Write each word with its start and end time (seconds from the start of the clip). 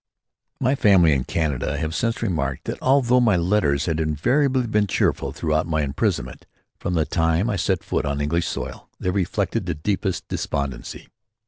My 0.59 0.73
family 0.73 1.13
in 1.13 1.25
Canada 1.25 1.77
have 1.77 1.93
since 1.93 2.23
remarked 2.23 2.63
that 2.63 2.79
although 2.81 3.19
my 3.19 3.35
letters 3.35 3.85
had 3.85 3.99
invariably 3.99 4.65
been 4.65 4.87
cheerful 4.87 5.31
throughout 5.31 5.67
my 5.67 5.83
imprisonment, 5.83 6.47
from 6.79 6.95
the 6.95 7.05
time 7.05 7.51
I 7.51 7.55
set 7.55 7.83
foot 7.83 8.03
on 8.03 8.19
English 8.19 8.47
soil 8.47 8.89
they 8.99 9.11
reflected 9.11 9.67
the 9.67 9.75
deepest 9.75 10.27
despondency. 10.27 11.09